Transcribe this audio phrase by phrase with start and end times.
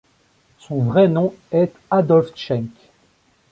[0.57, 2.71] Son vrai nom est Adolf Schenk.